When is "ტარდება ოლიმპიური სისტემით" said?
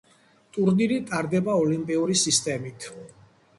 1.11-2.91